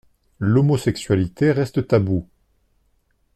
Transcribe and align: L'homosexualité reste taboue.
L'homosexualité 0.39 1.51
reste 1.51 1.85
taboue. 1.87 2.25